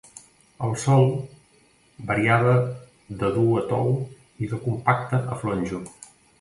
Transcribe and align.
El 0.67 0.71
sòl 0.83 1.03
variava 2.13 2.55
de 3.21 3.31
dur 3.37 3.47
a 3.63 3.65
tou 3.75 3.95
i 4.47 4.53
de 4.55 4.63
compacte 4.67 5.25
a 5.37 5.41
flonjo. 5.45 5.87